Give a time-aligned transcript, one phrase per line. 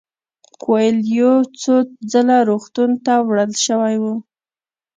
[0.61, 1.75] کویلیو څو
[2.11, 4.05] ځله روغتون ته وړل شوی و.